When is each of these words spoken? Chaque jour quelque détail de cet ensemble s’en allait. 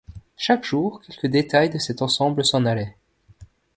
Chaque 0.35 0.63
jour 0.63 0.99
quelque 1.01 1.27
détail 1.27 1.69
de 1.69 1.77
cet 1.77 2.01
ensemble 2.01 2.43
s’en 2.43 2.65
allait. 2.65 2.95